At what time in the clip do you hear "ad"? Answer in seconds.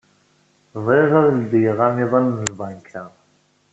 1.21-1.27